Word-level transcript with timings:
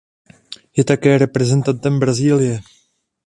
Je 0.77 0.83
také 0.83 1.17
reprezentantem 1.17 1.99
Brazílie. 1.99 2.59